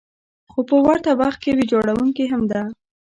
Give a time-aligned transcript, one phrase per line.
[0.51, 2.61] خو په ورته وخت کې ویجاړونکې هم ده.